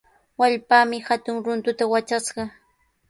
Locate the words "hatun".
1.07-1.37